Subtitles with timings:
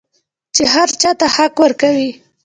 [0.55, 2.11] چې هر چا ته حق ورکوي.